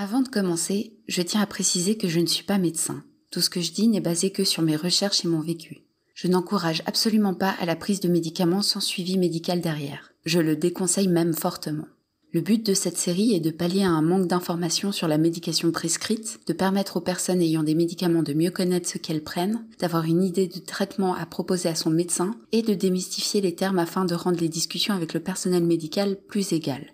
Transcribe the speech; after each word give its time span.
Avant 0.00 0.20
de 0.20 0.28
commencer, 0.28 0.92
je 1.08 1.22
tiens 1.22 1.40
à 1.40 1.46
préciser 1.46 1.96
que 1.96 2.06
je 2.06 2.20
ne 2.20 2.26
suis 2.26 2.44
pas 2.44 2.58
médecin. 2.58 3.02
Tout 3.32 3.40
ce 3.40 3.50
que 3.50 3.60
je 3.60 3.72
dis 3.72 3.88
n'est 3.88 4.00
basé 4.00 4.30
que 4.30 4.44
sur 4.44 4.62
mes 4.62 4.76
recherches 4.76 5.24
et 5.24 5.28
mon 5.28 5.40
vécu. 5.40 5.78
Je 6.14 6.28
n'encourage 6.28 6.84
absolument 6.86 7.34
pas 7.34 7.56
à 7.58 7.66
la 7.66 7.74
prise 7.74 7.98
de 7.98 8.08
médicaments 8.08 8.62
sans 8.62 8.78
suivi 8.78 9.18
médical 9.18 9.60
derrière. 9.60 10.12
Je 10.24 10.38
le 10.38 10.54
déconseille 10.54 11.08
même 11.08 11.34
fortement. 11.34 11.88
Le 12.30 12.40
but 12.40 12.64
de 12.64 12.74
cette 12.74 12.96
série 12.96 13.34
est 13.34 13.40
de 13.40 13.50
pallier 13.50 13.82
un 13.82 14.00
manque 14.00 14.28
d'informations 14.28 14.92
sur 14.92 15.08
la 15.08 15.18
médication 15.18 15.72
prescrite, 15.72 16.38
de 16.46 16.52
permettre 16.52 16.98
aux 16.98 17.00
personnes 17.00 17.42
ayant 17.42 17.64
des 17.64 17.74
médicaments 17.74 18.22
de 18.22 18.34
mieux 18.34 18.52
connaître 18.52 18.88
ce 18.88 18.98
qu'elles 18.98 19.24
prennent, 19.24 19.66
d'avoir 19.80 20.04
une 20.04 20.22
idée 20.22 20.46
de 20.46 20.60
traitement 20.60 21.16
à 21.16 21.26
proposer 21.26 21.70
à 21.70 21.74
son 21.74 21.90
médecin 21.90 22.36
et 22.52 22.62
de 22.62 22.74
démystifier 22.74 23.40
les 23.40 23.56
termes 23.56 23.80
afin 23.80 24.04
de 24.04 24.14
rendre 24.14 24.38
les 24.38 24.48
discussions 24.48 24.94
avec 24.94 25.12
le 25.12 25.18
personnel 25.18 25.64
médical 25.64 26.16
plus 26.28 26.52
égales. 26.52 26.86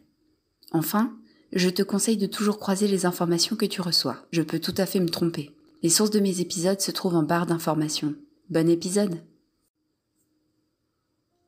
Enfin, 0.72 1.14
je 1.54 1.68
te 1.68 1.82
conseille 1.82 2.16
de 2.16 2.26
toujours 2.26 2.58
croiser 2.58 2.88
les 2.88 3.06
informations 3.06 3.54
que 3.54 3.64
tu 3.64 3.80
reçois. 3.80 4.26
Je 4.32 4.42
peux 4.42 4.58
tout 4.58 4.74
à 4.76 4.86
fait 4.86 4.98
me 4.98 5.08
tromper. 5.08 5.52
Les 5.82 5.88
sources 5.88 6.10
de 6.10 6.18
mes 6.18 6.40
épisodes 6.40 6.80
se 6.80 6.90
trouvent 6.90 7.14
en 7.14 7.22
barre 7.22 7.46
d'informations. 7.46 8.14
Bon 8.50 8.68
épisode 8.68 9.22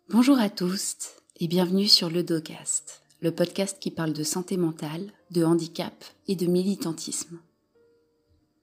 Bonjour 0.09 0.39
à 0.39 0.49
tous 0.49 0.97
et 1.41 1.49
bienvenue 1.49 1.89
sur 1.89 2.09
le 2.09 2.23
Docast, 2.23 3.03
le 3.21 3.33
podcast 3.33 3.79
qui 3.81 3.91
parle 3.91 4.13
de 4.13 4.23
santé 4.23 4.57
mentale, 4.57 5.11
de 5.33 5.43
handicap 5.43 6.05
et 6.29 6.37
de 6.37 6.47
militantisme. 6.47 7.41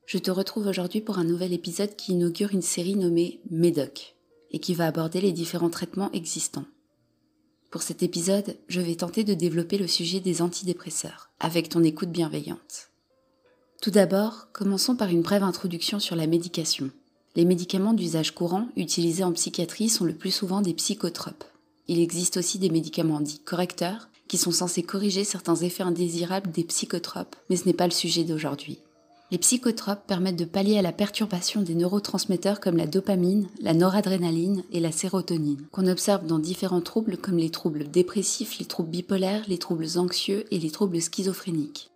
Je 0.05 0.19
te 0.19 0.31
retrouve 0.31 0.67
aujourd'hui 0.67 1.01
pour 1.01 1.17
un 1.17 1.25
nouvel 1.25 1.51
épisode 1.51 1.97
qui 1.97 2.13
inaugure 2.13 2.53
une 2.53 2.61
série 2.61 2.95
nommée 2.95 3.41
Médoc 3.51 4.15
et 4.51 4.59
qui 4.59 4.73
va 4.73 4.87
aborder 4.87 5.19
les 5.19 5.33
différents 5.33 5.69
traitements 5.69 6.11
existants. 6.13 6.65
Pour 7.73 7.81
cet 7.81 8.03
épisode, 8.03 8.55
je 8.67 8.81
vais 8.81 8.93
tenter 8.93 9.23
de 9.23 9.33
développer 9.33 9.79
le 9.79 9.87
sujet 9.87 10.19
des 10.19 10.43
antidépresseurs, 10.43 11.31
avec 11.39 11.69
ton 11.69 11.83
écoute 11.83 12.11
bienveillante. 12.11 12.91
Tout 13.81 13.89
d'abord, 13.89 14.49
commençons 14.53 14.95
par 14.95 15.09
une 15.09 15.23
brève 15.23 15.41
introduction 15.41 15.99
sur 15.99 16.15
la 16.15 16.27
médication. 16.27 16.91
Les 17.35 17.45
médicaments 17.45 17.95
d'usage 17.95 18.35
courant 18.35 18.67
utilisés 18.75 19.23
en 19.23 19.31
psychiatrie 19.31 19.89
sont 19.89 20.05
le 20.05 20.13
plus 20.13 20.29
souvent 20.29 20.61
des 20.61 20.75
psychotropes. 20.75 21.45
Il 21.87 21.99
existe 21.99 22.37
aussi 22.37 22.59
des 22.59 22.69
médicaments 22.69 23.21
dits 23.21 23.41
correcteurs, 23.43 24.07
qui 24.27 24.37
sont 24.37 24.51
censés 24.51 24.83
corriger 24.83 25.23
certains 25.23 25.55
effets 25.55 25.81
indésirables 25.81 26.51
des 26.51 26.65
psychotropes, 26.65 27.35
mais 27.49 27.55
ce 27.55 27.65
n'est 27.65 27.73
pas 27.73 27.87
le 27.87 27.91
sujet 27.91 28.23
d'aujourd'hui. 28.23 28.77
Les 29.31 29.37
psychotropes 29.39 30.05
permettent 30.05 30.37
de 30.37 30.45
pallier 30.45 30.77
à 30.77 30.83
la 30.83 30.91
perturbation 30.91 31.61
des 31.61 31.73
neurotransmetteurs 31.73 32.59
comme 32.59 32.77
la 32.77 32.85
dopamine, 32.85 33.47
la 33.61 33.73
noradrénaline 33.73 34.63
et 34.71 34.79
la 34.79 34.91
sérotonine, 34.91 35.65
qu'on 35.71 35.87
observe 35.87 36.27
dans 36.27 36.39
différents 36.39 36.81
troubles 36.81 37.17
comme 37.17 37.37
les 37.37 37.49
troubles 37.49 37.89
dépressifs, 37.89 38.59
les 38.59 38.65
troubles 38.65 38.91
bipolaires, 38.91 39.43
les 39.47 39.57
troubles 39.57 39.97
anxieux 39.97 40.45
et 40.51 40.59
les 40.59 40.69
troubles 40.69 41.01
schizophréniques. 41.01 41.89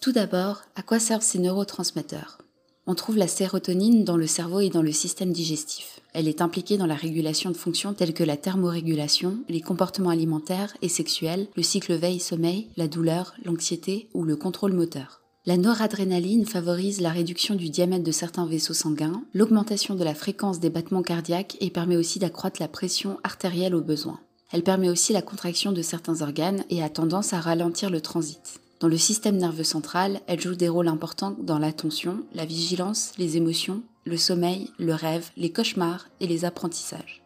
Tout 0.00 0.12
d'abord, 0.12 0.62
à 0.76 0.82
quoi 0.82 0.98
servent 0.98 1.22
ces 1.22 1.38
neurotransmetteurs? 1.38 2.38
On 2.86 2.94
trouve 2.94 3.16
la 3.16 3.28
sérotonine 3.28 4.04
dans 4.04 4.18
le 4.18 4.26
cerveau 4.26 4.60
et 4.60 4.68
dans 4.68 4.82
le 4.82 4.92
système 4.92 5.32
digestif. 5.32 6.00
Elle 6.12 6.28
est 6.28 6.42
impliquée 6.42 6.76
dans 6.76 6.84
la 6.84 6.94
régulation 6.94 7.50
de 7.50 7.56
fonctions 7.56 7.94
telles 7.94 8.12
que 8.12 8.24
la 8.24 8.36
thermorégulation, 8.36 9.38
les 9.48 9.62
comportements 9.62 10.10
alimentaires 10.10 10.76
et 10.82 10.90
sexuels, 10.90 11.46
le 11.56 11.62
cycle 11.62 11.94
veille-sommeil, 11.94 12.68
la 12.76 12.88
douleur, 12.88 13.32
l'anxiété 13.42 14.10
ou 14.12 14.22
le 14.22 14.36
contrôle 14.36 14.74
moteur. 14.74 15.23
La 15.46 15.58
noradrénaline 15.58 16.46
favorise 16.46 17.02
la 17.02 17.10
réduction 17.10 17.54
du 17.54 17.68
diamètre 17.68 18.02
de 18.02 18.12
certains 18.12 18.46
vaisseaux 18.46 18.72
sanguins, 18.72 19.22
l'augmentation 19.34 19.94
de 19.94 20.02
la 20.02 20.14
fréquence 20.14 20.58
des 20.58 20.70
battements 20.70 21.02
cardiaques 21.02 21.58
et 21.60 21.68
permet 21.68 21.98
aussi 21.98 22.18
d'accroître 22.18 22.62
la 22.62 22.68
pression 22.68 23.18
artérielle 23.24 23.74
au 23.74 23.82
besoin. 23.82 24.20
Elle 24.52 24.62
permet 24.62 24.88
aussi 24.88 25.12
la 25.12 25.20
contraction 25.20 25.72
de 25.72 25.82
certains 25.82 26.22
organes 26.22 26.64
et 26.70 26.82
a 26.82 26.88
tendance 26.88 27.34
à 27.34 27.40
ralentir 27.40 27.90
le 27.90 28.00
transit. 28.00 28.60
Dans 28.80 28.88
le 28.88 28.96
système 28.96 29.36
nerveux 29.36 29.64
central, 29.64 30.20
elle 30.28 30.40
joue 30.40 30.54
des 30.54 30.70
rôles 30.70 30.88
importants 30.88 31.36
dans 31.38 31.58
l'attention, 31.58 32.24
la 32.34 32.46
vigilance, 32.46 33.12
les 33.18 33.36
émotions, 33.36 33.82
le 34.06 34.16
sommeil, 34.16 34.70
le 34.78 34.94
rêve, 34.94 35.28
les 35.36 35.52
cauchemars 35.52 36.08
et 36.20 36.26
les 36.26 36.46
apprentissages. 36.46 37.23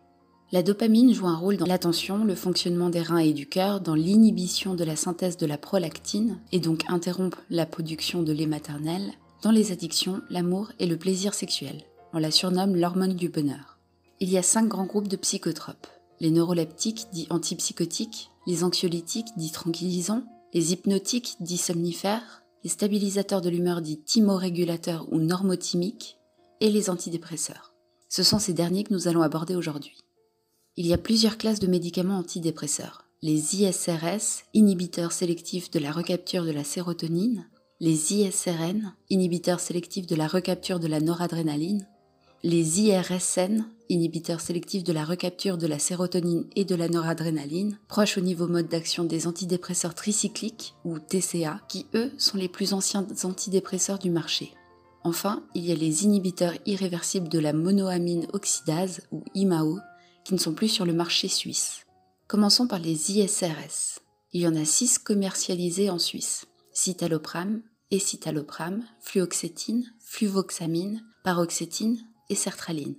La 0.50 0.62
dopamine 0.62 1.12
joue 1.12 1.26
un 1.26 1.36
rôle 1.36 1.58
dans 1.58 1.66
l'attention, 1.66 2.24
le 2.24 2.34
fonctionnement 2.34 2.88
des 2.88 3.02
reins 3.02 3.18
et 3.18 3.34
du 3.34 3.46
cœur, 3.46 3.82
dans 3.82 3.94
l'inhibition 3.94 4.74
de 4.74 4.82
la 4.82 4.96
synthèse 4.96 5.36
de 5.36 5.44
la 5.44 5.58
prolactine, 5.58 6.38
et 6.52 6.58
donc 6.58 6.84
interrompt 6.88 7.36
la 7.50 7.66
production 7.66 8.22
de 8.22 8.32
lait 8.32 8.46
maternel, 8.46 9.12
dans 9.42 9.50
les 9.50 9.72
addictions, 9.72 10.22
l'amour 10.30 10.72
et 10.78 10.86
le 10.86 10.96
plaisir 10.96 11.34
sexuel. 11.34 11.82
On 12.14 12.18
la 12.18 12.30
surnomme 12.30 12.76
l'hormone 12.76 13.14
du 13.14 13.28
bonheur. 13.28 13.78
Il 14.20 14.30
y 14.30 14.38
a 14.38 14.42
cinq 14.42 14.68
grands 14.68 14.86
groupes 14.86 15.08
de 15.08 15.16
psychotropes. 15.16 15.86
Les 16.18 16.30
neuroleptiques, 16.30 17.08
dits 17.12 17.26
antipsychotiques, 17.28 18.30
les 18.46 18.64
anxiolytiques, 18.64 19.36
dits 19.36 19.52
tranquillisants, 19.52 20.24
les 20.54 20.72
hypnotiques, 20.72 21.36
dits 21.40 21.58
somnifères, 21.58 22.42
les 22.64 22.70
stabilisateurs 22.70 23.42
de 23.42 23.50
l'humeur, 23.50 23.82
dits 23.82 24.00
thymorégulateurs 24.00 25.06
ou 25.12 25.18
normothymiques, 25.18 26.16
et 26.60 26.70
les 26.70 26.88
antidépresseurs. 26.88 27.74
Ce 28.08 28.22
sont 28.22 28.38
ces 28.38 28.54
derniers 28.54 28.84
que 28.84 28.94
nous 28.94 29.08
allons 29.08 29.22
aborder 29.22 29.54
aujourd'hui. 29.54 29.98
Il 30.80 30.86
y 30.86 30.92
a 30.92 30.96
plusieurs 30.98 31.38
classes 31.38 31.58
de 31.58 31.66
médicaments 31.66 32.18
antidépresseurs. 32.18 33.02
Les 33.20 33.56
ISRS, 33.56 34.44
inhibiteurs 34.54 35.10
sélectifs 35.10 35.72
de 35.72 35.80
la 35.80 35.90
recapture 35.90 36.44
de 36.44 36.52
la 36.52 36.62
sérotonine, 36.62 37.48
les 37.80 38.12
ISRN, 38.14 38.94
inhibiteurs 39.10 39.58
sélectifs 39.58 40.06
de 40.06 40.14
la 40.14 40.28
recapture 40.28 40.78
de 40.78 40.86
la 40.86 41.00
noradrénaline, 41.00 41.88
les 42.44 42.80
IRSN, 42.80 43.64
inhibiteurs 43.88 44.40
sélectifs 44.40 44.84
de 44.84 44.92
la 44.92 45.04
recapture 45.04 45.58
de 45.58 45.66
la 45.66 45.80
sérotonine 45.80 46.44
et 46.54 46.64
de 46.64 46.76
la 46.76 46.88
noradrénaline, 46.88 47.76
proches 47.88 48.16
au 48.16 48.20
niveau 48.20 48.46
mode 48.46 48.68
d'action 48.68 49.02
des 49.02 49.26
antidépresseurs 49.26 49.96
tricycliques, 49.96 50.74
ou 50.84 51.00
TCA, 51.00 51.60
qui 51.68 51.86
eux 51.96 52.12
sont 52.18 52.38
les 52.38 52.48
plus 52.48 52.72
anciens 52.72 53.04
antidépresseurs 53.24 53.98
du 53.98 54.10
marché. 54.10 54.52
Enfin, 55.02 55.42
il 55.56 55.64
y 55.64 55.72
a 55.72 55.74
les 55.74 56.04
inhibiteurs 56.04 56.54
irréversibles 56.66 57.28
de 57.28 57.40
la 57.40 57.52
monoamine 57.52 58.28
oxydase, 58.32 59.00
ou 59.10 59.24
IMAO, 59.34 59.78
qui 60.28 60.34
ne 60.34 60.38
sont 60.38 60.52
plus 60.52 60.68
sur 60.68 60.84
le 60.84 60.92
marché 60.92 61.26
suisse. 61.26 61.86
Commençons 62.26 62.66
par 62.66 62.80
les 62.80 63.12
ISRS. 63.12 64.00
Il 64.34 64.42
y 64.42 64.46
en 64.46 64.56
a 64.56 64.66
six 64.66 64.98
commercialisés 64.98 65.88
en 65.88 65.98
Suisse. 65.98 66.44
Citalopram, 66.74 67.62
escitalopram, 67.90 68.84
fluoxétine, 69.00 69.86
fluvoxamine, 70.00 71.02
paroxétine 71.24 71.98
et 72.28 72.34
sertraline. 72.34 72.96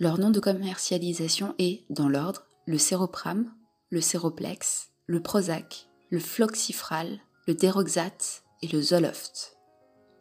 Leur 0.00 0.18
nom 0.18 0.28
de 0.28 0.38
commercialisation 0.38 1.54
est, 1.58 1.86
dans 1.88 2.10
l'ordre, 2.10 2.46
le 2.66 2.76
séropram, 2.76 3.50
le 3.88 4.02
séroplex, 4.02 4.90
le 5.06 5.22
Prozac, 5.22 5.88
le 6.10 6.20
floxifral, 6.20 7.20
le 7.46 7.54
déroxate 7.54 8.44
et 8.60 8.68
le 8.68 8.82
Zoloft. 8.82 9.56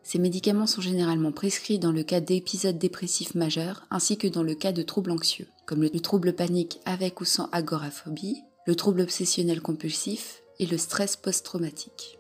Ces 0.04 0.20
médicaments 0.20 0.68
sont 0.68 0.80
généralement 0.80 1.34
prescrits 1.34 1.80
dans 1.80 1.92
le 1.92 2.04
cas 2.04 2.22
d'épisodes 2.22 2.78
dépressifs 2.78 3.36
majeurs 3.36 3.86
ainsi 3.92 4.18
que 4.18 4.28
dans 4.28 4.44
le 4.44 4.56
cas 4.56 4.72
de 4.72 4.84
troubles 4.84 5.12
anxieux, 5.12 5.50
comme 5.66 5.82
le 5.82 5.90
trouble 6.00 6.34
panique 6.34 6.80
avec 6.86 7.22
ou 7.22 7.26
sans 7.26 7.50
agoraphobie, 7.52 8.44
le 8.66 8.76
trouble 8.76 9.02
obsessionnel 9.02 9.62
compulsif 9.62 10.42
et 10.60 10.66
le 10.66 10.78
stress 10.78 11.16
post-traumatique. 11.16 12.18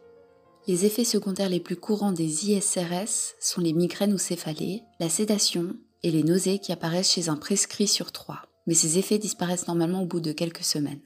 Les 0.67 0.85
effets 0.85 1.06
secondaires 1.06 1.50
les 1.50 1.59
plus 1.59 1.75
courants 1.75 2.11
des 2.11 2.50
ISRS 2.50 3.35
sont 3.39 3.61
les 3.61 3.73
migraines 3.73 4.13
ou 4.13 4.17
céphalées, 4.17 4.81
la 5.00 5.09
sédation 5.09 5.75
et 6.01 6.11
les 6.11 6.23
nausées 6.23 6.59
qui 6.59 6.72
apparaissent 6.72 7.11
chez 7.11 7.29
un 7.29 7.35
prescrit 7.35 7.88
sur 7.88 8.11
trois, 8.11 8.41
mais 8.66 8.73
ces 8.73 8.97
effets 8.97 9.19
disparaissent 9.19 9.67
normalement 9.67 10.01
au 10.01 10.06
bout 10.06 10.19
de 10.19 10.31
quelques 10.31 10.63
semaines. 10.63 11.01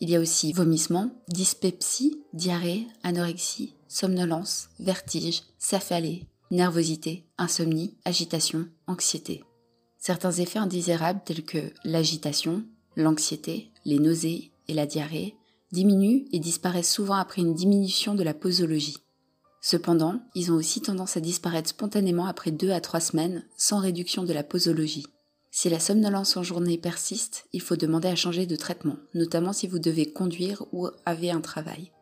Il 0.00 0.10
y 0.10 0.16
a 0.16 0.20
aussi 0.20 0.52
vomissements, 0.52 1.10
dyspepsie, 1.28 2.22
diarrhée, 2.32 2.86
anorexie, 3.02 3.74
somnolence, 3.88 4.68
vertige, 4.80 5.42
céphalée, 5.58 6.26
nervosité, 6.50 7.24
insomnie, 7.38 7.96
agitation, 8.04 8.66
anxiété. 8.86 9.44
Certains 10.06 10.32
effets 10.32 10.58
indésirables 10.58 11.22
tels 11.24 11.46
que 11.46 11.72
l'agitation, 11.82 12.62
l'anxiété, 12.94 13.70
les 13.86 13.98
nausées 13.98 14.50
et 14.68 14.74
la 14.74 14.84
diarrhée 14.84 15.34
diminuent 15.72 16.26
et 16.30 16.40
disparaissent 16.40 16.92
souvent 16.92 17.14
après 17.14 17.40
une 17.40 17.54
diminution 17.54 18.14
de 18.14 18.22
la 18.22 18.34
posologie. 18.34 18.98
Cependant, 19.62 20.20
ils 20.34 20.52
ont 20.52 20.56
aussi 20.56 20.82
tendance 20.82 21.16
à 21.16 21.20
disparaître 21.20 21.70
spontanément 21.70 22.26
après 22.26 22.50
deux 22.50 22.70
à 22.70 22.82
trois 22.82 23.00
semaines 23.00 23.46
sans 23.56 23.78
réduction 23.78 24.24
de 24.24 24.34
la 24.34 24.42
posologie. 24.42 25.06
Si 25.50 25.70
la 25.70 25.80
somnolence 25.80 26.36
en 26.36 26.42
journée 26.42 26.76
persiste, 26.76 27.46
il 27.54 27.62
faut 27.62 27.76
demander 27.76 28.08
à 28.08 28.14
changer 28.14 28.44
de 28.44 28.56
traitement, 28.56 28.98
notamment 29.14 29.54
si 29.54 29.66
vous 29.68 29.78
devez 29.78 30.12
conduire 30.12 30.64
ou 30.72 30.86
avez 31.06 31.30
un 31.30 31.40
travail. 31.40 31.92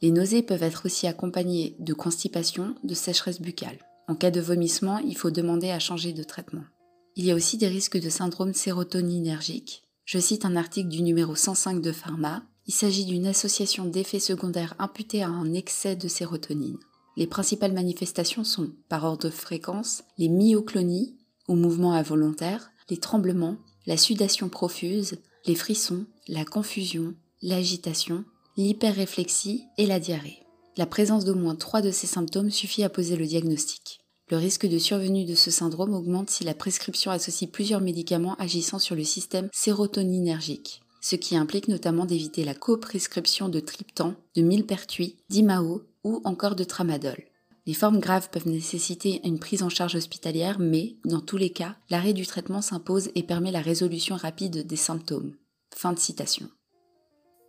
Les 0.00 0.10
nausées 0.10 0.42
peuvent 0.42 0.62
être 0.62 0.86
aussi 0.86 1.06
accompagnées 1.06 1.76
de 1.80 1.92
constipation, 1.92 2.76
de 2.82 2.94
sécheresse 2.94 3.42
buccale. 3.42 3.76
En 4.08 4.14
cas 4.14 4.30
de 4.30 4.40
vomissement, 4.40 4.96
il 5.00 5.18
faut 5.18 5.30
demander 5.30 5.68
à 5.68 5.78
changer 5.78 6.14
de 6.14 6.22
traitement. 6.22 6.64
Il 7.14 7.26
y 7.26 7.30
a 7.30 7.34
aussi 7.34 7.58
des 7.58 7.68
risques 7.68 8.00
de 8.00 8.08
syndrome 8.08 8.54
sérotoninergique. 8.54 9.84
Je 10.06 10.18
cite 10.18 10.46
un 10.46 10.56
article 10.56 10.88
du 10.88 11.02
numéro 11.02 11.34
105 11.34 11.82
de 11.82 11.92
Pharma. 11.92 12.42
Il 12.66 12.72
s'agit 12.72 13.04
d'une 13.04 13.26
association 13.26 13.84
d'effets 13.84 14.18
secondaires 14.18 14.74
imputés 14.78 15.22
à 15.22 15.28
un 15.28 15.52
excès 15.52 15.94
de 15.94 16.08
sérotonine. 16.08 16.78
Les 17.18 17.26
principales 17.26 17.74
manifestations 17.74 18.44
sont, 18.44 18.72
par 18.88 19.04
ordre 19.04 19.26
de 19.26 19.30
fréquence, 19.30 20.04
les 20.16 20.30
myoclonies, 20.30 21.18
ou 21.48 21.54
mouvements 21.54 21.92
involontaires, 21.92 22.70
les 22.88 22.96
tremblements, 22.96 23.58
la 23.86 23.98
sudation 23.98 24.48
profuse, 24.48 25.18
les 25.44 25.54
frissons, 25.54 26.06
la 26.28 26.46
confusion, 26.46 27.14
l'agitation, 27.42 28.24
l'hyperréflexie 28.56 29.64
et 29.76 29.84
la 29.84 30.00
diarrhée. 30.00 30.38
La 30.78 30.86
présence 30.86 31.26
d'au 31.26 31.34
moins 31.34 31.56
trois 31.56 31.82
de 31.82 31.90
ces 31.90 32.06
symptômes 32.06 32.50
suffit 32.50 32.84
à 32.84 32.88
poser 32.88 33.16
le 33.16 33.26
diagnostic. 33.26 34.01
Le 34.30 34.36
risque 34.36 34.66
de 34.66 34.78
survenue 34.78 35.24
de 35.24 35.34
ce 35.34 35.50
syndrome 35.50 35.94
augmente 35.94 36.30
si 36.30 36.44
la 36.44 36.54
prescription 36.54 37.10
associe 37.10 37.50
plusieurs 37.50 37.80
médicaments 37.80 38.36
agissant 38.36 38.78
sur 38.78 38.94
le 38.94 39.04
système 39.04 39.48
sérotoninergique, 39.52 40.82
ce 41.00 41.16
qui 41.16 41.36
implique 41.36 41.68
notamment 41.68 42.06
d'éviter 42.06 42.44
la 42.44 42.54
coprescription 42.54 43.48
de 43.48 43.60
triptan, 43.60 44.14
de 44.36 44.42
millepertuis, 44.42 45.16
d'imao 45.28 45.82
ou 46.04 46.20
encore 46.24 46.56
de 46.56 46.64
tramadol. 46.64 47.22
Les 47.66 47.74
formes 47.74 48.00
graves 48.00 48.28
peuvent 48.30 48.48
nécessiter 48.48 49.20
une 49.24 49.38
prise 49.38 49.62
en 49.62 49.68
charge 49.68 49.94
hospitalière, 49.94 50.58
mais, 50.58 50.96
dans 51.04 51.20
tous 51.20 51.36
les 51.36 51.50
cas, 51.50 51.76
l'arrêt 51.90 52.12
du 52.12 52.26
traitement 52.26 52.60
s'impose 52.60 53.10
et 53.14 53.22
permet 53.22 53.52
la 53.52 53.60
résolution 53.60 54.16
rapide 54.16 54.66
des 54.66 54.76
symptômes. 54.76 55.36
Fin 55.74 55.92
de 55.92 55.98
citation. 55.98 56.48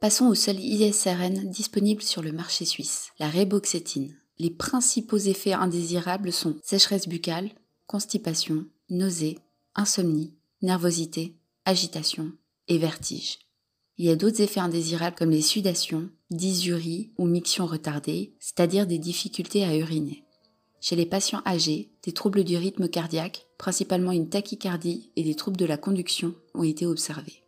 Passons 0.01 0.27
au 0.27 0.35
seul 0.35 0.59
ISRN 0.59 1.49
disponible 1.49 2.01
sur 2.01 2.21
le 2.21 2.31
marché 2.31 2.65
suisse, 2.65 3.07
la 3.19 3.29
réboxétine. 3.29 4.15
Les 4.39 4.49
principaux 4.49 5.17
effets 5.17 5.53
indésirables 5.53 6.31
sont 6.31 6.55
sécheresse 6.63 7.07
buccale, 7.07 7.51
constipation, 7.85 8.65
nausée, 8.89 9.37
insomnie, 9.75 10.33
nervosité, 10.61 11.35
agitation 11.65 12.31
et 12.67 12.77
vertige. 12.77 13.39
Il 13.97 14.05
y 14.05 14.09
a 14.09 14.15
d'autres 14.15 14.41
effets 14.41 14.59
indésirables 14.59 15.15
comme 15.15 15.29
les 15.29 15.41
sudations, 15.41 16.09
dysurie 16.31 17.11
ou 17.17 17.25
miction 17.25 17.67
retardée, 17.67 18.33
c'est-à-dire 18.39 18.87
des 18.87 18.97
difficultés 18.97 19.63
à 19.63 19.75
uriner. 19.77 20.23
Chez 20.81 20.95
les 20.95 21.05
patients 21.05 21.43
âgés, 21.45 21.91
des 22.03 22.11
troubles 22.11 22.43
du 22.43 22.57
rythme 22.57 22.89
cardiaque, 22.89 23.45
principalement 23.57 24.11
une 24.11 24.29
tachycardie 24.29 25.11
et 25.15 25.23
des 25.23 25.35
troubles 25.35 25.57
de 25.57 25.65
la 25.65 25.77
conduction, 25.77 26.33
ont 26.55 26.63
été 26.63 26.85
observés. 26.85 27.43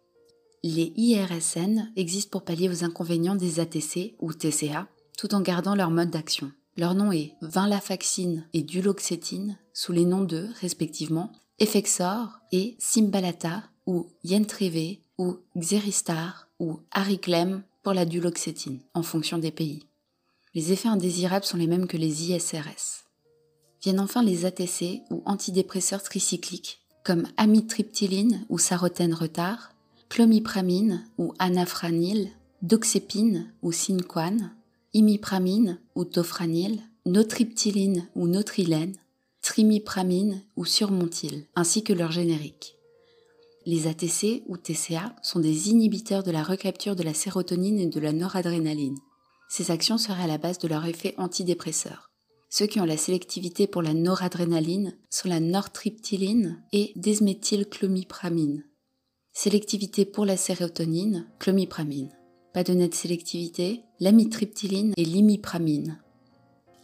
Les 0.64 0.94
IRSN 0.96 1.92
existent 1.96 2.32
pour 2.32 2.46
pallier 2.46 2.70
aux 2.70 2.84
inconvénients 2.84 3.36
des 3.36 3.60
ATC 3.60 4.16
ou 4.20 4.34
TCA, 4.34 4.88
tout 5.18 5.34
en 5.36 5.42
gardant 5.42 5.76
leur 5.76 5.92
mode 5.92 6.12
d'action. 6.12 6.52
Leur 6.78 6.94
nom 6.94 7.12
est 7.12 7.36
vinlafaxine 7.42 8.46
et 8.54 8.62
duloxétine, 8.62 9.58
sous 9.74 9.94
les 9.94 10.06
noms 10.06 10.24
de, 10.24 10.50
respectivement, 10.60 11.32
Effexor 11.60 12.40
et 12.52 12.76
Simbalata 12.80 13.64
ou 13.86 14.08
Yentreve 14.24 14.98
ou 15.18 15.38
Xeristar 15.58 16.50
ou 16.60 16.80
Ariclem 16.92 17.64
pour 17.82 17.94
la 17.94 18.06
duloxétine, 18.06 18.82
en 18.94 19.04
fonction 19.04 19.38
des 19.38 19.52
pays. 19.52 19.86
Les 20.54 20.74
effets 20.74 20.90
indésirables 20.90 21.46
sont 21.46 21.58
les 21.58 21.68
mêmes 21.68 21.88
que 21.88 21.98
les 21.98 22.30
ISRS. 22.30 23.06
Viennent 23.82 24.00
enfin 24.00 24.24
les 24.24 24.46
ATC 24.46 25.02
ou 25.12 25.22
antidépresseurs 25.26 26.04
tricycliques, 26.04 26.82
comme 27.04 27.28
amitriptyline 27.38 28.46
ou 28.50 28.58
sarotène 28.58 29.14
retard, 29.14 29.72
clomipramine 30.10 31.06
ou 31.18 31.34
anafranil, 31.40 32.32
doxépine 32.62 33.54
ou 33.62 33.72
synquane, 33.72 34.52
imipramine 34.96 35.82
ou 35.94 36.06
tofranil, 36.06 36.82
notriptyline 37.06 38.08
ou 38.16 38.28
notrilène, 38.28 38.96
trimipramine 39.42 40.42
ou 40.56 40.64
surmontil, 40.64 41.48
ainsi 41.54 41.84
que 41.84 41.92
leur 41.92 42.14
générique. 42.14 42.78
Les 43.66 43.88
ATC 43.88 44.44
ou 44.48 44.56
TCA 44.56 45.14
sont 45.22 45.40
des 45.40 45.70
inhibiteurs 45.70 46.24
de 46.24 46.32
la 46.32 46.44
recapture 46.44 46.96
de 46.96 47.04
la 47.04 47.14
sérotonine 47.14 47.80
et 47.80 47.88
de 47.88 48.00
la 48.00 48.14
noradrénaline. 48.14 48.98
Ces 49.50 49.70
actions 49.70 49.98
seraient 49.98 50.24
à 50.24 50.28
la 50.28 50.38
base 50.38 50.60
de 50.60 50.70
leur 50.70 50.86
effet 50.86 51.14
antidépresseur. 51.18 52.10
Ceux 52.50 52.68
qui 52.68 52.80
ont 52.80 52.86
la 52.86 52.96
sélectivité 52.96 53.68
pour 53.68 53.82
la 53.82 53.94
noradrénaline 53.94 54.98
sont 55.10 55.28
la 55.28 55.42
nortriptyline 55.42 56.64
et 56.72 56.94
desméthylclomipramine. 56.96 58.64
Sélectivité 59.34 60.06
pour 60.06 60.26
la 60.26 60.38
sérotonine, 60.38 61.28
clomipramine. 61.38 62.14
Pas 62.56 62.64
de 62.64 62.72
nette 62.72 62.96
sélectivité, 62.96 63.84
l'amitriptyline 64.00 64.94
et 64.96 65.04
l'imipramine. 65.04 66.00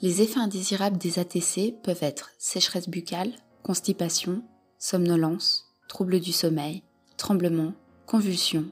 Les 0.01 0.21
effets 0.21 0.41
indésirables 0.41 0.97
des 0.97 1.17
ATC 1.17 1.75
peuvent 1.81 2.03
être 2.03 2.31
sécheresse 2.37 2.89
buccale, 2.89 3.31
constipation, 3.63 4.43
somnolence, 4.77 5.71
troubles 5.87 6.19
du 6.19 6.33
sommeil, 6.33 6.83
tremblements, 7.15 7.71
convulsions, 8.05 8.65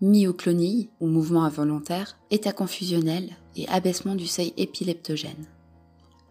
myoclonie 0.00 0.90
ou 0.98 1.06
mouvement 1.06 1.44
involontaire, 1.44 2.18
état 2.32 2.52
confusionnel 2.52 3.30
et 3.54 3.68
abaissement 3.68 4.16
du 4.16 4.26
seuil 4.26 4.52
épileptogène. 4.56 5.46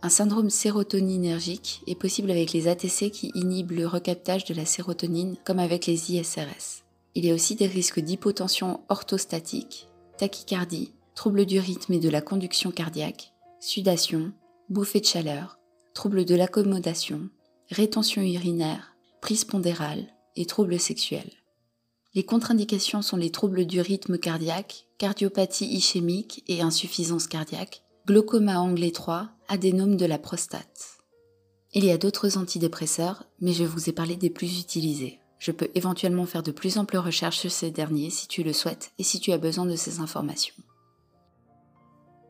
Un 0.01 0.09
syndrome 0.09 0.49
sérotoninergique 0.49 1.83
est 1.87 1.95
possible 1.95 2.31
avec 2.31 2.51
les 2.51 2.67
ATC 2.67 3.11
qui 3.11 3.31
inhibent 3.33 3.71
le 3.71 3.87
recaptage 3.87 4.43
de 4.43 4.55
la 4.55 4.65
sérotonine 4.65 5.37
comme 5.45 5.59
avec 5.59 5.85
les 5.85 6.11
ISRS. 6.11 6.83
Il 7.15 7.25
y 7.25 7.31
a 7.31 7.33
aussi 7.33 7.55
des 7.55 7.67
risques 7.67 8.01
d'hypotension 8.01 8.81
orthostatique, 8.89 9.87
tachycardie, 10.21 10.91
troubles 11.15 11.47
du 11.47 11.57
rythme 11.57 11.93
et 11.93 11.99
de 11.99 12.07
la 12.07 12.21
conduction 12.21 12.69
cardiaque, 12.69 13.33
sudation, 13.59 14.31
bouffée 14.69 14.99
de 14.99 15.05
chaleur, 15.05 15.57
troubles 15.95 16.25
de 16.25 16.35
l'accommodation, 16.35 17.27
rétention 17.71 18.21
urinaire, 18.21 18.95
prise 19.19 19.45
pondérale 19.45 20.05
et 20.35 20.45
troubles 20.45 20.79
sexuels. 20.79 21.31
Les 22.13 22.21
contre-indications 22.21 23.01
sont 23.01 23.17
les 23.17 23.31
troubles 23.31 23.65
du 23.65 23.81
rythme 23.81 24.19
cardiaque, 24.19 24.85
cardiopathie 24.99 25.73
ischémique 25.73 26.43
et 26.47 26.61
insuffisance 26.61 27.25
cardiaque, 27.25 27.81
glaucoma 28.05 28.59
angle 28.59 28.83
étroit, 28.83 29.31
adénome 29.47 29.97
de 29.97 30.05
la 30.05 30.19
prostate. 30.19 30.99
Il 31.73 31.83
y 31.83 31.89
a 31.89 31.97
d'autres 31.97 32.37
antidépresseurs, 32.37 33.23
mais 33.39 33.53
je 33.53 33.63
vous 33.63 33.89
ai 33.89 33.91
parlé 33.91 34.17
des 34.17 34.29
plus 34.29 34.59
utilisés. 34.59 35.20
Je 35.41 35.51
peux 35.51 35.71
éventuellement 35.73 36.27
faire 36.27 36.43
de 36.43 36.51
plus 36.51 36.77
amples 36.77 36.97
recherches 36.97 37.39
sur 37.39 37.51
ces 37.51 37.71
derniers 37.71 38.11
si 38.11 38.27
tu 38.27 38.43
le 38.43 38.53
souhaites 38.53 38.91
et 38.99 39.03
si 39.03 39.19
tu 39.19 39.31
as 39.31 39.39
besoin 39.39 39.65
de 39.65 39.75
ces 39.75 39.99
informations. 39.99 40.53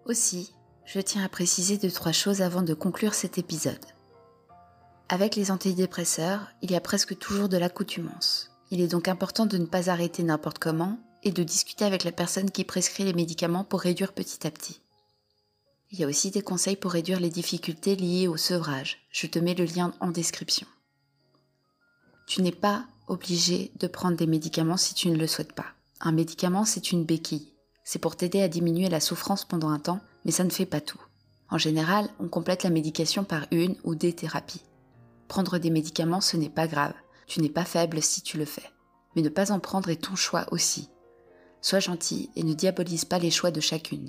Aussi, 0.05 0.53
je 0.85 1.01
tiens 1.01 1.25
à 1.25 1.27
préciser 1.27 1.77
deux 1.77 1.91
trois 1.91 2.13
choses 2.13 2.41
avant 2.41 2.61
de 2.61 2.73
conclure 2.73 3.13
cet 3.13 3.37
épisode. 3.37 3.85
Avec 5.09 5.35
les 5.35 5.51
antidépresseurs, 5.51 6.47
il 6.61 6.71
y 6.71 6.75
a 6.75 6.79
presque 6.79 7.17
toujours 7.17 7.49
de 7.49 7.57
l'accoutumance. 7.57 8.49
Il 8.71 8.79
est 8.79 8.87
donc 8.87 9.09
important 9.09 9.45
de 9.45 9.57
ne 9.57 9.65
pas 9.65 9.89
arrêter 9.89 10.23
n'importe 10.23 10.59
comment 10.59 10.97
et 11.21 11.31
de 11.31 11.43
discuter 11.43 11.83
avec 11.83 12.05
la 12.05 12.13
personne 12.13 12.49
qui 12.49 12.63
prescrit 12.63 13.03
les 13.03 13.11
médicaments 13.11 13.65
pour 13.65 13.81
réduire 13.81 14.13
petit 14.13 14.47
à 14.47 14.51
petit. 14.51 14.79
Il 15.91 15.99
y 15.99 16.05
a 16.05 16.07
aussi 16.07 16.31
des 16.31 16.43
conseils 16.43 16.77
pour 16.77 16.93
réduire 16.93 17.19
les 17.19 17.29
difficultés 17.29 17.97
liées 17.97 18.29
au 18.29 18.37
sevrage. 18.37 18.99
Je 19.11 19.27
te 19.27 19.37
mets 19.37 19.53
le 19.53 19.65
lien 19.65 19.93
en 19.99 20.11
description. 20.11 20.65
Tu 22.25 22.41
n'es 22.41 22.53
pas 22.53 22.85
obligé 23.07 23.71
de 23.79 23.87
prendre 23.87 24.17
des 24.17 24.27
médicaments 24.27 24.77
si 24.77 24.93
tu 24.93 25.09
ne 25.09 25.17
le 25.17 25.27
souhaites 25.27 25.53
pas. 25.53 25.67
Un 25.99 26.11
médicament, 26.11 26.65
c'est 26.65 26.91
une 26.91 27.05
béquille. 27.05 27.53
C'est 27.83 27.99
pour 27.99 28.15
t'aider 28.15 28.41
à 28.41 28.47
diminuer 28.47 28.89
la 28.89 28.99
souffrance 28.99 29.45
pendant 29.45 29.69
un 29.69 29.79
temps, 29.79 29.99
mais 30.25 30.31
ça 30.31 30.43
ne 30.43 30.49
fait 30.49 30.65
pas 30.65 30.81
tout. 30.81 31.01
En 31.49 31.57
général, 31.57 32.09
on 32.19 32.27
complète 32.27 32.63
la 32.63 32.69
médication 32.69 33.23
par 33.23 33.45
une 33.51 33.75
ou 33.83 33.95
des 33.95 34.13
thérapies. 34.13 34.63
Prendre 35.27 35.57
des 35.57 35.69
médicaments, 35.69 36.21
ce 36.21 36.37
n'est 36.37 36.49
pas 36.49 36.67
grave. 36.67 36.93
Tu 37.27 37.41
n'es 37.41 37.49
pas 37.49 37.65
faible 37.65 38.01
si 38.01 38.21
tu 38.21 38.37
le 38.37 38.45
fais. 38.45 38.69
Mais 39.15 39.21
ne 39.21 39.29
pas 39.29 39.51
en 39.51 39.59
prendre 39.59 39.89
est 39.89 40.03
ton 40.03 40.15
choix 40.15 40.45
aussi. 40.51 40.89
Sois 41.61 41.79
gentil 41.79 42.29
et 42.35 42.43
ne 42.43 42.53
diabolise 42.53 43.05
pas 43.05 43.19
les 43.19 43.31
choix 43.31 43.51
de 43.51 43.59
chacune. 43.59 44.07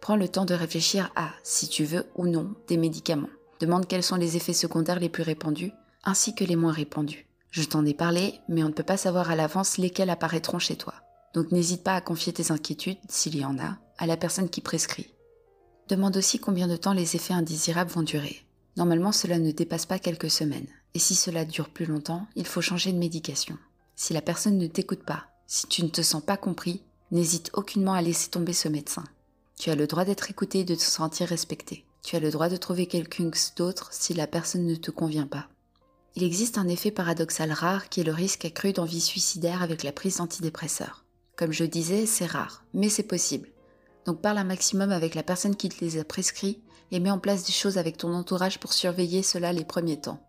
Prends 0.00 0.16
le 0.16 0.28
temps 0.28 0.44
de 0.44 0.54
réfléchir 0.54 1.12
à, 1.16 1.30
si 1.42 1.68
tu 1.68 1.84
veux 1.84 2.06
ou 2.14 2.26
non, 2.26 2.54
des 2.68 2.76
médicaments. 2.76 3.28
Demande 3.60 3.86
quels 3.86 4.02
sont 4.02 4.16
les 4.16 4.36
effets 4.36 4.52
secondaires 4.52 5.00
les 5.00 5.08
plus 5.08 5.22
répandus, 5.22 5.72
ainsi 6.04 6.34
que 6.34 6.44
les 6.44 6.56
moins 6.56 6.72
répandus. 6.72 7.27
Je 7.50 7.64
t'en 7.64 7.84
ai 7.84 7.94
parlé, 7.94 8.40
mais 8.48 8.62
on 8.62 8.68
ne 8.68 8.72
peut 8.72 8.82
pas 8.82 8.96
savoir 8.96 9.30
à 9.30 9.36
l'avance 9.36 9.78
lesquels 9.78 10.10
apparaîtront 10.10 10.58
chez 10.58 10.76
toi. 10.76 10.94
Donc 11.34 11.52
n'hésite 11.52 11.82
pas 11.82 11.94
à 11.94 12.00
confier 12.00 12.32
tes 12.32 12.52
inquiétudes, 12.52 12.98
s'il 13.08 13.36
y 13.36 13.44
en 13.44 13.58
a, 13.58 13.78
à 13.98 14.06
la 14.06 14.16
personne 14.16 14.48
qui 14.48 14.60
prescrit. 14.60 15.14
Demande 15.88 16.16
aussi 16.16 16.38
combien 16.38 16.68
de 16.68 16.76
temps 16.76 16.92
les 16.92 17.16
effets 17.16 17.34
indésirables 17.34 17.90
vont 17.90 18.02
durer. 18.02 18.44
Normalement, 18.76 19.12
cela 19.12 19.38
ne 19.38 19.50
dépasse 19.50 19.86
pas 19.86 19.98
quelques 19.98 20.30
semaines. 20.30 20.66
Et 20.94 20.98
si 20.98 21.14
cela 21.14 21.44
dure 21.44 21.68
plus 21.68 21.86
longtemps, 21.86 22.26
il 22.36 22.46
faut 22.46 22.60
changer 22.60 22.92
de 22.92 22.98
médication. 22.98 23.56
Si 23.96 24.12
la 24.12 24.22
personne 24.22 24.58
ne 24.58 24.66
t'écoute 24.66 25.02
pas, 25.02 25.24
si 25.46 25.66
tu 25.66 25.82
ne 25.82 25.88
te 25.88 26.02
sens 26.02 26.22
pas 26.22 26.36
compris, 26.36 26.82
n'hésite 27.10 27.50
aucunement 27.54 27.94
à 27.94 28.02
laisser 28.02 28.30
tomber 28.30 28.52
ce 28.52 28.68
médecin. 28.68 29.04
Tu 29.58 29.70
as 29.70 29.74
le 29.74 29.86
droit 29.86 30.04
d'être 30.04 30.30
écouté 30.30 30.60
et 30.60 30.64
de 30.64 30.74
te 30.74 30.82
sentir 30.82 31.28
respecté. 31.28 31.84
Tu 32.02 32.14
as 32.16 32.20
le 32.20 32.30
droit 32.30 32.48
de 32.48 32.56
trouver 32.56 32.86
quelqu'un 32.86 33.30
d'autre 33.56 33.88
si 33.92 34.14
la 34.14 34.26
personne 34.26 34.66
ne 34.66 34.76
te 34.76 34.90
convient 34.90 35.26
pas. 35.26 35.48
Il 36.20 36.24
existe 36.24 36.58
un 36.58 36.66
effet 36.66 36.90
paradoxal 36.90 37.52
rare 37.52 37.88
qui 37.88 38.00
est 38.00 38.04
le 38.04 38.12
risque 38.12 38.44
accru 38.44 38.72
d'envie 38.72 39.00
suicidaire 39.00 39.62
avec 39.62 39.84
la 39.84 39.92
prise 39.92 40.16
d'antidépresseurs. 40.16 41.04
Comme 41.36 41.52
je 41.52 41.62
disais, 41.62 42.06
c'est 42.06 42.26
rare, 42.26 42.64
mais 42.74 42.88
c'est 42.88 43.04
possible. 43.04 43.50
Donc 44.04 44.20
parle 44.20 44.38
un 44.38 44.42
maximum 44.42 44.90
avec 44.90 45.14
la 45.14 45.22
personne 45.22 45.54
qui 45.54 45.68
te 45.68 45.80
les 45.80 45.96
a 45.96 46.02
prescrits 46.02 46.60
et 46.90 46.98
mets 46.98 47.12
en 47.12 47.20
place 47.20 47.44
des 47.44 47.52
choses 47.52 47.78
avec 47.78 47.98
ton 47.98 48.12
entourage 48.14 48.58
pour 48.58 48.72
surveiller 48.72 49.22
cela 49.22 49.52
les 49.52 49.64
premiers 49.64 50.00
temps. 50.00 50.20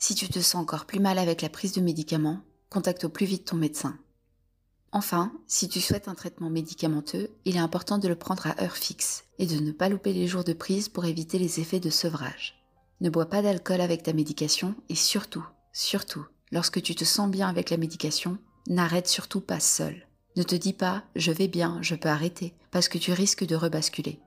Si 0.00 0.16
tu 0.16 0.26
te 0.28 0.40
sens 0.40 0.60
encore 0.60 0.86
plus 0.86 0.98
mal 0.98 1.20
avec 1.20 1.40
la 1.40 1.48
prise 1.48 1.70
de 1.70 1.82
médicaments, 1.82 2.40
contacte 2.68 3.04
au 3.04 3.08
plus 3.08 3.26
vite 3.26 3.44
ton 3.44 3.56
médecin. 3.56 3.96
Enfin, 4.90 5.30
si 5.46 5.68
tu 5.68 5.80
souhaites 5.80 6.08
un 6.08 6.16
traitement 6.16 6.50
médicamenteux, 6.50 7.30
il 7.44 7.54
est 7.54 7.60
important 7.60 7.98
de 7.98 8.08
le 8.08 8.16
prendre 8.16 8.48
à 8.48 8.60
heure 8.60 8.76
fixe 8.76 9.22
et 9.38 9.46
de 9.46 9.60
ne 9.60 9.70
pas 9.70 9.88
louper 9.88 10.12
les 10.12 10.26
jours 10.26 10.42
de 10.42 10.52
prise 10.52 10.88
pour 10.88 11.04
éviter 11.04 11.38
les 11.38 11.60
effets 11.60 11.78
de 11.78 11.90
sevrage. 11.90 12.57
Ne 13.00 13.10
bois 13.10 13.26
pas 13.26 13.42
d'alcool 13.42 13.80
avec 13.80 14.02
ta 14.02 14.12
médication 14.12 14.74
et 14.88 14.94
surtout, 14.94 15.46
surtout, 15.72 16.26
lorsque 16.50 16.82
tu 16.82 16.94
te 16.94 17.04
sens 17.04 17.30
bien 17.30 17.48
avec 17.48 17.70
la 17.70 17.76
médication, 17.76 18.38
n'arrête 18.68 19.06
surtout 19.06 19.40
pas 19.40 19.60
seul. 19.60 20.06
Ne 20.36 20.42
te 20.42 20.56
dis 20.56 20.72
pas 20.72 21.04
je 21.14 21.32
vais 21.32 21.48
bien, 21.48 21.78
je 21.80 21.94
peux 21.94 22.08
arrêter, 22.08 22.54
parce 22.70 22.88
que 22.88 22.98
tu 22.98 23.12
risques 23.12 23.46
de 23.46 23.56
rebasculer. 23.56 24.20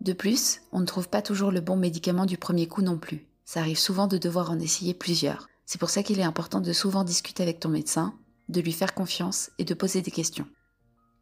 De 0.00 0.12
plus, 0.12 0.62
on 0.72 0.80
ne 0.80 0.86
trouve 0.86 1.08
pas 1.08 1.22
toujours 1.22 1.50
le 1.50 1.60
bon 1.60 1.76
médicament 1.76 2.24
du 2.24 2.38
premier 2.38 2.66
coup 2.66 2.82
non 2.82 2.98
plus. 2.98 3.26
Ça 3.44 3.60
arrive 3.60 3.78
souvent 3.78 4.06
de 4.06 4.18
devoir 4.18 4.50
en 4.50 4.58
essayer 4.58 4.94
plusieurs. 4.94 5.48
C'est 5.66 5.78
pour 5.78 5.90
ça 5.90 6.02
qu'il 6.02 6.20
est 6.20 6.24
important 6.24 6.60
de 6.60 6.72
souvent 6.72 7.04
discuter 7.04 7.42
avec 7.42 7.60
ton 7.60 7.68
médecin, 7.68 8.14
de 8.48 8.60
lui 8.60 8.72
faire 8.72 8.94
confiance 8.94 9.50
et 9.58 9.64
de 9.64 9.74
poser 9.74 10.00
des 10.00 10.10
questions. 10.10 10.46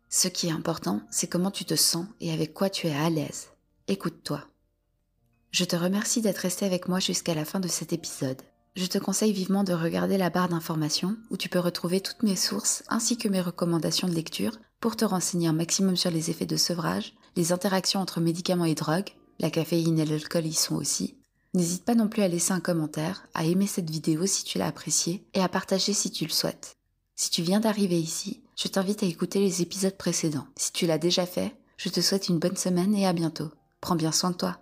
Ce 0.09 0.29
qui 0.29 0.49
est 0.49 0.53
important, 0.53 1.03
c'est 1.11 1.27
comment 1.27 1.51
tu 1.51 1.65
te 1.65 1.75
sens 1.75 2.07
et 2.21 2.33
avec 2.33 2.55
quoi 2.55 2.71
tu 2.71 2.87
es 2.87 2.95
à 2.95 3.11
l'aise. 3.11 3.49
Écoute-toi. 3.89 4.45
Je 5.57 5.65
te 5.65 5.75
remercie 5.75 6.21
d'être 6.21 6.41
resté 6.41 6.67
avec 6.67 6.87
moi 6.87 7.01
jusqu'à 7.01 7.33
la 7.33 7.47
fin 7.47 7.61
de 7.61 7.67
cet 7.67 7.95
épisode. 7.95 8.43
Je 8.75 8.85
te 8.85 8.99
conseille 8.99 9.33
vivement 9.33 9.65
de 9.65 9.73
regarder 9.73 10.19
la 10.19 10.29
barre 10.29 10.51
d'informations 10.51 11.17
où 11.31 11.39
tu 11.39 11.49
peux 11.49 11.59
retrouver 11.59 12.03
toutes 12.03 12.23
mes 12.23 12.37
sources 12.37 12.83
ainsi 12.89 13.17
que 13.17 13.27
mes 13.27 13.41
recommandations 13.41 14.07
de 14.07 14.13
lecture 14.13 14.59
pour 14.81 14.97
te 14.97 15.07
renseigner 15.07 15.49
un 15.49 15.55
maximum 15.55 15.97
sur 15.97 16.11
les 16.11 16.29
effets 16.29 16.45
de 16.45 16.59
sevrage, 16.59 17.15
les 17.37 17.53
interactions 17.53 18.01
entre 18.01 18.21
médicaments 18.21 18.67
et 18.67 18.75
drogues, 18.75 19.15
la 19.39 19.49
caféine 19.49 19.99
et 19.99 20.05
l'alcool 20.05 20.45
y 20.45 20.53
sont 20.53 20.75
aussi. 20.75 21.17
N'hésite 21.55 21.87
pas 21.87 21.95
non 21.95 22.09
plus 22.09 22.21
à 22.21 22.29
laisser 22.29 22.53
un 22.53 22.61
commentaire, 22.61 23.27
à 23.33 23.47
aimer 23.47 23.67
cette 23.67 23.89
vidéo 23.89 24.27
si 24.27 24.45
tu 24.45 24.59
l'as 24.59 24.67
appréciée 24.67 25.25
et 25.33 25.41
à 25.41 25.49
partager 25.49 25.95
si 25.95 26.11
tu 26.11 26.25
le 26.25 26.33
souhaites. 26.33 26.77
Si 27.15 27.31
tu 27.31 27.41
viens 27.41 27.61
d'arriver 27.61 27.99
ici, 27.99 28.43
je 28.57 28.69
t'invite 28.69 29.03
à 29.03 29.07
écouter 29.07 29.41
les 29.41 29.63
épisodes 29.63 29.97
précédents. 29.97 30.49
Si 30.55 30.73
tu 30.73 30.87
l'as 30.87 30.99
déjà 30.99 31.25
fait, 31.25 31.57
je 31.79 31.89
te 31.89 32.03
souhaite 32.03 32.29
une 32.29 32.41
bonne 32.41 32.59
semaine 32.59 32.95
et 32.95 33.07
à 33.07 33.15
bientôt. 33.15 33.49
Prends 33.81 33.97
bien 33.97 34.13
soin 34.13 34.33
de 34.33 34.37
toi. 34.37 34.59